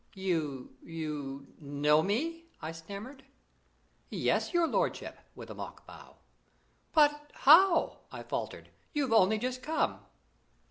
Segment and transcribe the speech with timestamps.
[0.15, 3.23] "You you know me?" I stammered.
[4.09, 6.15] "Yes, your lordship," with a mock bow.
[6.93, 8.71] "Why how?" I faltered.
[8.93, 9.99] "You've only just come."